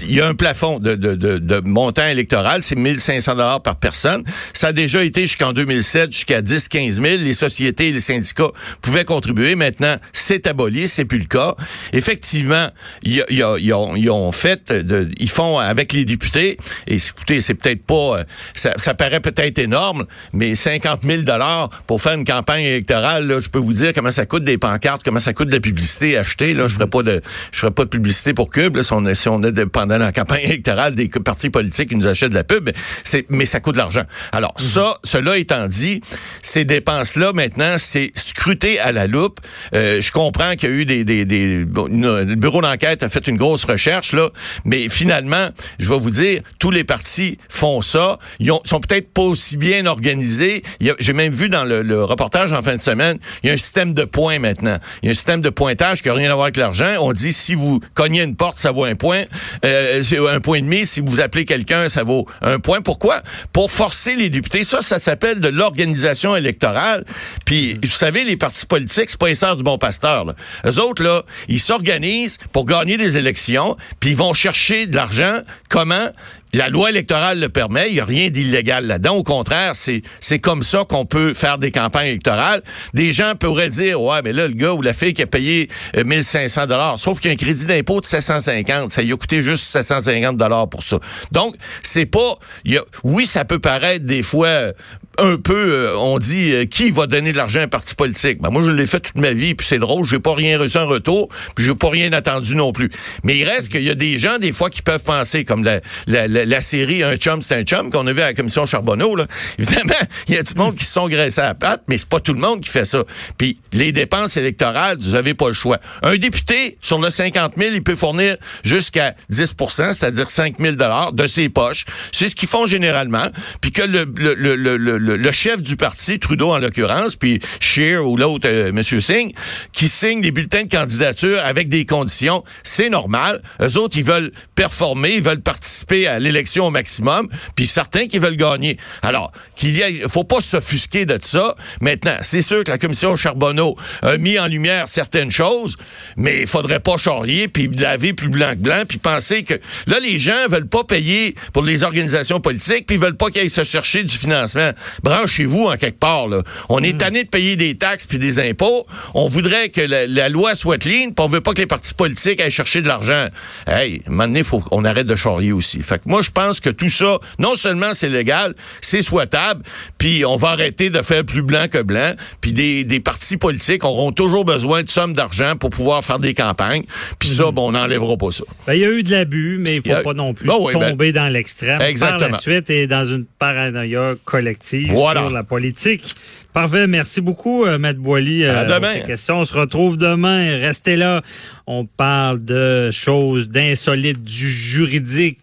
il 0.03 0.13
y 0.15 0.21
a 0.21 0.27
un 0.27 0.35
plafond 0.35 0.79
de, 0.79 0.95
de, 0.95 1.15
de, 1.15 1.37
de 1.37 1.59
montant 1.61 2.05
électoral, 2.07 2.63
c'est 2.63 2.75
1500 2.75 3.33
dollars 3.33 3.61
par 3.61 3.75
personne. 3.77 4.23
Ça 4.53 4.67
a 4.67 4.73
déjà 4.73 5.03
été 5.03 5.21
jusqu'en 5.23 5.53
2007 5.53 6.11
jusqu'à 6.11 6.41
10 6.41 6.67
15 6.69 7.01
000. 7.01 7.05
Les 7.19 7.33
sociétés 7.33 7.89
et 7.89 7.91
les 7.91 7.99
syndicats 7.99 8.51
pouvaient 8.81 9.05
contribuer. 9.05 9.55
Maintenant, 9.55 9.95
c'est 10.13 10.47
aboli, 10.47 10.87
c'est 10.87 11.05
plus 11.05 11.19
le 11.19 11.25
cas. 11.25 11.55
Effectivement, 11.93 12.55
a- 12.67 12.71
a- 13.05 13.57
ils, 13.59 13.73
ont, 14.11 14.31
fait, 14.31 14.73
ils 15.19 15.29
font 15.29 15.57
avec 15.59 15.93
les 15.93 16.05
députés. 16.05 16.57
Et 16.87 16.95
écoutez, 16.97 17.41
c'est 17.41 17.53
peut-être 17.55 17.83
pas, 17.83 18.19
euh, 18.19 18.23
ça, 18.55 18.73
ça 18.77 18.93
paraît 18.93 19.19
peut-être 19.19 19.57
énorme, 19.57 20.05
mais 20.33 20.53
50 20.55 21.01
000 21.03 21.21
dollars 21.23 21.69
pour 21.87 22.01
faire 22.01 22.13
une 22.13 22.25
campagne 22.25 22.63
électorale, 22.63 23.27
là, 23.27 23.39
je 23.39 23.49
peux 23.49 23.59
vous 23.59 23.73
dire 23.73 23.93
comment 23.93 24.11
ça 24.11 24.25
coûte 24.25 24.43
des 24.43 24.57
pancartes, 24.57 25.01
comment 25.03 25.19
ça 25.19 25.33
coûte 25.33 25.47
de 25.47 25.53
la 25.53 25.59
publicité 25.59 26.17
achetée. 26.17 26.53
Là, 26.53 26.67
je 26.67 26.75
ferai 26.75 26.87
pas 26.87 27.03
de, 27.03 27.21
je 27.51 27.59
ferai 27.59 27.71
pas 27.71 27.83
de 27.85 27.89
publicité 27.89 28.33
pour 28.33 28.49
Cube. 28.51 28.75
Là, 28.75 28.83
si 28.83 28.93
on, 28.93 29.05
est- 29.05 29.15
si 29.15 29.29
on 29.29 29.41
est 29.43 29.51
dépendant 29.51 29.86
pendant 29.87 30.03
la 30.03 30.11
campagne 30.11 30.43
électorale 30.43 30.95
des 30.95 31.07
partis 31.07 31.49
politiques 31.49 31.89
qui 31.89 31.95
nous 31.95 32.07
achètent 32.07 32.29
de 32.31 32.35
la 32.35 32.43
pub, 32.43 32.69
c'est, 33.03 33.25
mais 33.29 33.45
ça 33.45 33.59
coûte 33.59 33.75
de 33.75 33.79
l'argent. 33.79 34.03
Alors, 34.31 34.53
Mhm. 34.59 34.65
ça, 34.67 34.95
cela 35.03 35.37
étant 35.37 35.67
dit, 35.67 36.01
ces 36.41 36.65
dépenses-là, 36.65 37.31
maintenant, 37.33 37.75
c'est 37.77 38.11
scruté 38.15 38.79
à 38.79 38.91
la 38.91 39.07
loupe. 39.07 39.39
Euh, 39.73 40.01
je 40.01 40.11
comprends 40.11 40.55
qu'il 40.55 40.69
y 40.69 40.71
a 40.73 40.75
eu 40.75 40.85
des... 40.85 41.03
des, 41.03 41.25
des 41.25 41.65
une- 41.89 42.17
le 42.27 42.35
bureau 42.35 42.61
d'enquête 42.61 43.03
a 43.03 43.09
fait 43.09 43.27
une 43.27 43.37
grosse 43.37 43.63
recherche, 43.63 44.13
là, 44.13 44.29
mais 44.65 44.89
finalement, 44.89 45.49
je 45.79 45.89
vais 45.89 45.99
vous 45.99 46.11
dire, 46.11 46.41
tous 46.59 46.71
les 46.71 46.83
partis 46.83 47.37
font 47.49 47.81
ça. 47.81 48.19
Ils 48.39 48.51
ont, 48.51 48.59
sont 48.65 48.79
peut-être 48.79 49.13
pas 49.13 49.21
aussi 49.21 49.55
bien 49.57 49.85
organisés. 49.85 50.63
J'ai 50.99 51.13
même 51.13 51.31
vu 51.33 51.47
dans 51.49 51.63
le, 51.63 51.81
le 51.81 52.03
reportage 52.03 52.51
en 52.51 52.61
fin 52.61 52.75
de 52.75 52.81
semaine, 52.81 53.17
il 53.43 53.47
y 53.47 53.49
a 53.49 53.53
un 53.53 53.57
système 53.57 53.93
de 53.93 54.03
points 54.03 54.39
maintenant. 54.39 54.77
Il 55.01 55.05
y 55.05 55.09
a 55.09 55.11
un 55.11 55.15
système 55.15 55.41
de 55.41 55.49
pointage 55.49 56.01
qui 56.01 56.07
n'a 56.09 56.13
rien 56.15 56.29
à 56.31 56.33
voir 56.33 56.45
avec 56.45 56.57
l'argent. 56.57 56.95
On 56.99 57.13
dit 57.13 57.31
si 57.31 57.53
vous 57.55 57.79
cognez 57.93 58.23
une 58.23 58.35
porte, 58.35 58.57
ça 58.57 58.71
vaut 58.71 58.83
un 58.83 58.95
point. 58.95 59.23
Euh, 59.67 60.03
c'est 60.03 60.17
un 60.17 60.39
point 60.39 60.57
et 60.57 60.61
demi. 60.61 60.85
Si 60.85 61.01
vous 61.01 61.19
appelez 61.19 61.45
quelqu'un, 61.45 61.89
ça 61.89 62.03
vaut 62.03 62.25
un 62.41 62.59
point. 62.59 62.81
Pourquoi? 62.81 63.21
Pour 63.51 63.71
forcer 63.71 64.15
les 64.15 64.29
députés. 64.29 64.63
Ça, 64.63 64.81
ça 64.81 64.99
s'appelle 64.99 65.39
de 65.39 65.49
l'organisation 65.49 66.35
électorale. 66.35 67.03
Puis, 67.45 67.77
vous 67.83 67.89
savez, 67.89 68.23
les 68.23 68.37
partis 68.37 68.65
politiques, 68.65 69.09
c'est 69.09 69.19
pas 69.19 69.27
les 69.27 69.37
du 69.55 69.63
bon 69.63 69.77
pasteur. 69.77 70.25
Là. 70.25 70.33
Eux 70.65 70.79
autres, 70.79 71.03
là, 71.03 71.23
ils 71.47 71.59
s'organisent 71.59 72.37
pour 72.51 72.65
gagner 72.65 72.97
des 72.97 73.17
élections, 73.17 73.77
puis 73.99 74.11
ils 74.11 74.17
vont 74.17 74.33
chercher 74.33 74.87
de 74.87 74.95
l'argent. 74.95 75.39
Comment? 75.69 76.09
La 76.53 76.69
loi 76.69 76.89
électorale 76.89 77.39
le 77.39 77.49
permet, 77.49 77.89
il 77.89 77.95
n'y 77.95 77.99
a 77.99 78.05
rien 78.05 78.29
d'illégal 78.29 78.87
là-dedans. 78.87 79.15
Au 79.15 79.23
contraire, 79.23 79.73
c'est 79.75 80.39
comme 80.39 80.63
ça 80.63 80.85
qu'on 80.87 81.05
peut 81.05 81.33
faire 81.33 81.57
des 81.57 81.71
campagnes 81.71 82.07
électorales. 82.07 82.61
Des 82.93 83.11
gens 83.11 83.33
pourraient 83.37 83.69
dire 83.69 84.01
ouais, 84.01 84.21
mais 84.23 84.31
là 84.31 84.47
le 84.47 84.53
gars 84.53 84.71
ou 84.71 84.81
la 84.81 84.93
fille 84.93 85.13
qui 85.13 85.21
a 85.21 85.27
payé 85.27 85.69
euh, 85.97 86.03
1500 86.05 86.67
dollars, 86.67 86.99
sauf 86.99 87.19
qu'il 87.19 87.29
y 87.29 87.31
a 87.31 87.33
un 87.33 87.37
crédit 87.37 87.65
d'impôt 87.65 87.99
de 87.99 88.05
750, 88.05 88.91
ça 88.91 89.01
lui 89.01 89.11
a 89.11 89.17
coûté 89.17 89.41
juste 89.41 89.65
750 89.65 90.37
dollars 90.37 90.69
pour 90.69 90.83
ça. 90.83 90.99
Donc 91.31 91.55
c'est 91.83 92.05
pas, 92.05 92.39
y 92.65 92.77
a, 92.77 92.81
oui, 93.03 93.25
ça 93.25 93.43
peut 93.43 93.59
paraître 93.59 94.05
des 94.05 94.23
fois 94.23 94.47
euh, 94.47 94.73
un 95.17 95.37
peu, 95.37 95.73
euh, 95.73 95.97
on 95.97 96.19
dit 96.19 96.53
euh, 96.53 96.65
qui 96.65 96.91
va 96.91 97.07
donner 97.07 97.31
de 97.31 97.37
l'argent 97.37 97.59
à 97.59 97.63
un 97.63 97.67
parti 97.67 97.95
politique. 97.95 98.41
Ben 98.41 98.49
moi 98.49 98.61
je 98.63 98.71
l'ai 98.71 98.85
fait 98.85 98.99
toute 98.99 99.17
ma 99.17 99.31
vie, 99.31 99.55
puis 99.55 99.65
c'est 99.65 99.79
drôle, 99.79 100.05
j'ai 100.05 100.19
pas 100.19 100.33
rien 100.33 100.59
reçu 100.59 100.77
en 100.77 100.87
retour, 100.87 101.29
puis 101.55 101.65
j'ai 101.65 101.75
pas 101.75 101.89
rien 101.89 102.11
attendu 102.13 102.55
non 102.55 102.71
plus. 102.71 102.91
Mais 103.23 103.37
il 103.37 103.43
reste 103.43 103.69
qu'il 103.71 103.83
y 103.83 103.89
a 103.89 103.95
des 103.95 104.17
gens 104.17 104.37
des 104.37 104.51
fois 104.51 104.69
qui 104.69 104.81
peuvent 104.81 105.03
penser 105.03 105.45
comme 105.45 105.63
la, 105.63 105.81
la, 106.07 106.27
la, 106.27 106.61
série 106.61 107.03
Un 107.03 107.15
chum, 107.15 107.41
c'est 107.41 107.55
un 107.55 107.63
chum 107.63 107.89
qu'on 107.89 108.05
a 108.07 108.13
vu 108.13 108.21
à 108.21 108.27
la 108.27 108.33
commission 108.33 108.65
Charbonneau. 108.65 109.15
Là. 109.15 109.27
Évidemment, 109.59 109.93
il 110.27 110.35
y 110.35 110.37
a 110.37 110.43
du 110.43 110.53
monde 110.55 110.75
qui 110.75 110.85
se 110.85 110.93
sont 110.93 111.07
graissés 111.07 111.41
à 111.41 111.45
la 111.45 111.55
patte, 111.55 111.83
mais 111.87 111.97
c'est 111.97 112.09
pas 112.09 112.19
tout 112.19 112.33
le 112.33 112.39
monde 112.39 112.61
qui 112.61 112.69
fait 112.69 112.85
ça. 112.85 113.03
Puis 113.37 113.59
les 113.73 113.91
dépenses 113.91 114.37
électorales, 114.37 114.97
vous 114.99 115.15
avez 115.15 115.33
pas 115.33 115.47
le 115.47 115.53
choix. 115.53 115.79
Un 116.03 116.17
député, 116.17 116.77
sur 116.81 116.99
le 116.99 117.09
50 117.09 117.53
000, 117.57 117.71
il 117.73 117.83
peut 117.83 117.95
fournir 117.95 118.37
jusqu'à 118.63 119.15
10% 119.31 119.93
c'est-à-dire 119.93 120.29
5 120.29 120.55
000 120.59 120.75
de 121.13 121.27
ses 121.27 121.49
poches. 121.49 121.85
C'est 122.11 122.27
ce 122.27 122.35
qu'ils 122.35 122.49
font 122.49 122.67
généralement. 122.67 123.27
Puis 123.61 123.71
que 123.71 123.81
le, 123.81 124.05
le, 124.15 124.33
le, 124.55 124.77
le, 124.77 124.97
le, 125.15 125.31
chef 125.31 125.61
du 125.61 125.75
parti, 125.75 126.19
Trudeau 126.19 126.51
en 126.51 126.59
l'occurrence, 126.59 127.15
puis 127.15 127.39
Scheer 127.59 128.05
ou 128.05 128.17
l'autre, 128.17 128.47
euh, 128.47 128.69
M. 128.69 128.81
Singh, 128.83 129.33
qui 129.71 129.87
signe 129.87 130.21
des 130.21 130.31
bulletins 130.31 130.63
de 130.63 130.69
candidature 130.69 131.39
avec 131.43 131.69
des 131.69 131.85
conditions, 131.85 132.43
c'est 132.63 132.89
normal. 132.89 133.41
Eux 133.61 133.77
autres, 133.77 133.97
ils 133.97 134.03
veulent 134.03 134.31
performer, 134.55 135.15
ils 135.15 135.23
veulent 135.23 135.41
participer 135.41 136.07
à 136.07 136.19
l'élection 136.19 136.65
au 136.65 136.71
maximum, 136.71 137.29
puis 137.55 137.67
certains 137.67 138.07
qui 138.07 138.19
veulent 138.19 138.35
gagner. 138.35 138.77
Alors, 139.01 139.31
qu'il 139.55 139.71
y 139.71 139.81
ait, 139.81 140.01
faut 140.09 140.23
pas 140.23 140.41
s'offusquer 140.41 141.05
de 141.05 141.17
ça. 141.21 141.55
Maintenant, 141.81 142.17
c'est 142.21 142.41
sûr 142.41 142.63
que 142.63 142.71
la 142.71 142.77
commission 142.77 143.15
Charbonneau 143.15 143.75
a 144.01 144.17
mis 144.17 144.39
en 144.39 144.47
lumière 144.47 144.87
certaines 144.87 145.31
choses, 145.31 145.77
mais 146.15 146.41
il 146.41 146.47
faudrait 146.47 146.79
pas 146.79 146.97
charrier 146.97 147.47
puis 147.47 147.67
laver 147.67 148.13
plus 148.13 148.29
blanc 148.29 148.51
que 148.51 148.59
blanc, 148.59 148.83
puis 148.87 148.97
penser 148.97 149.43
que 149.43 149.55
là, 149.87 149.99
les 149.99 150.19
gens 150.19 150.47
veulent 150.49 150.67
pas 150.67 150.83
payer 150.83 151.35
pour 151.53 151.63
les 151.63 151.83
organisations 151.83 152.39
politiques, 152.39 152.85
puis 152.87 152.95
ils 152.95 153.01
veulent 153.01 153.17
pas 153.17 153.29
qu'ils 153.29 153.41
aillent 153.41 153.49
se 153.49 153.63
chercher 153.63 154.03
du 154.03 154.15
financement. 154.15 154.71
Branchez-vous 155.03 155.65
en 155.65 155.77
quelque 155.77 155.99
part. 155.99 156.27
Là. 156.27 156.41
On 156.69 156.81
est 156.83 156.97
tanné 156.99 157.23
de 157.23 157.29
payer 157.29 157.55
des 157.55 157.77
taxes 157.77 158.05
puis 158.05 158.17
des 158.17 158.39
impôts. 158.39 158.85
On 159.13 159.27
voudrait 159.27 159.69
que 159.69 159.81
la, 159.81 160.07
la 160.07 160.29
loi 160.29 160.55
soit 160.55 160.77
clean, 160.77 161.11
puis 161.15 161.15
on 161.25 161.27
veut 161.29 161.41
pas 161.41 161.53
que 161.53 161.61
les 161.61 161.67
partis 161.67 161.93
politiques 161.93 162.41
aillent 162.41 162.51
chercher 162.51 162.81
de 162.81 162.87
l'argent. 162.87 163.27
Hey, 163.67 164.01
à 164.05 164.09
un 164.09 164.11
moment 164.11 164.27
donné, 164.27 164.43
faut 164.43 164.59
qu'on 164.59 164.85
arrête 164.85 165.07
de 165.07 165.15
charrier 165.15 165.51
aussi. 165.51 165.81
Fait 165.81 165.97
que 165.97 166.03
moi, 166.07 166.21
je 166.21 166.31
pense 166.31 166.59
que 166.59 166.69
tout 166.69 166.89
ça, 166.89 167.19
non 167.39 167.55
seulement 167.55 167.93
c'est 167.93 168.09
légal, 168.09 168.53
c'est 168.81 169.01
souhaitable, 169.01 169.63
puis 169.97 170.25
on 170.25 170.35
va 170.37 170.49
arrêter 170.49 170.89
de 170.89 171.01
faire 171.01 171.23
plus 171.23 171.41
blanc 171.43 171.67
que 171.71 171.81
blanc, 171.81 172.13
puis 172.41 172.53
des, 172.53 172.83
des 172.83 172.99
partis 172.99 173.37
politiques 173.37 173.83
auront 173.83 174.11
toujours 174.11 174.45
besoin 174.45 174.83
de 174.83 174.89
sommes 174.89 175.13
d'argent 175.13 175.55
pour 175.59 175.69
pouvoir 175.69 176.03
faire 176.03 176.19
des 176.19 176.33
campagnes, 176.33 176.83
puis 177.19 177.29
ça, 177.29 177.51
bon, 177.51 177.69
on 177.69 177.71
n'enlèvera 177.71 178.17
pas 178.17 178.31
ça. 178.31 178.43
Ben, 178.65 178.73
il 178.73 178.79
y 178.81 178.85
a 178.85 178.89
eu 178.89 179.03
de 179.03 179.11
l'abus, 179.11 179.57
mais 179.59 179.77
il 179.77 179.81
faut 179.81 179.95
a- 179.95 180.01
pas 180.01 180.13
non 180.13 180.33
plus 180.33 180.47
Ben 180.47 180.55
ben- 180.63 180.71
tomber 180.91 181.11
dans 181.11 181.27
l'extrême. 181.31 181.77
Par 181.79 181.87
Exactement. 181.87 182.29
la 182.31 182.37
suite 182.37 182.69
et 182.69 182.87
dans 182.87 183.05
une 183.05 183.25
paranoïa 183.25 184.15
collective 184.25 184.86
Voilà. 184.93 185.21
sur 185.21 185.29
la 185.29 185.43
politique. 185.43 186.15
Parfait. 186.53 186.87
Merci 186.87 187.21
beaucoup, 187.21 187.65
euh, 187.65 187.77
Maître 187.77 187.99
Boily. 187.99 188.45
À 188.45 188.65
pour 188.65 188.75
demain. 188.75 188.93
ces 188.93 189.01
questions. 189.01 189.39
On 189.39 189.45
se 189.45 189.53
retrouve 189.53 189.97
demain. 189.97 190.57
Restez 190.57 190.95
là. 190.95 191.21
On 191.67 191.85
parle 191.85 192.43
de 192.43 192.89
choses 192.91 193.49
d'insolites 193.49 194.23
du 194.23 194.49
juridique. 194.49 195.39